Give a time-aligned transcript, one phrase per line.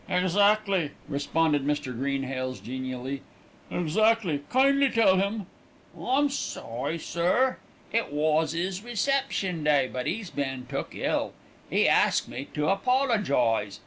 [0.09, 1.95] "Exactly!" responded Mr.
[1.95, 3.21] Greenhales genially.
[3.69, 4.41] "Exactly!
[4.49, 5.45] Kindly tell him."
[5.95, 7.57] "I'm sorry, sir,
[7.93, 11.33] it was 'is reception day, but 'e's been took ill;
[11.71, 13.79] 'e asked me to apologise.